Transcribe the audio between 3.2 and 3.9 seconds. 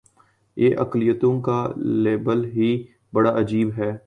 عجیب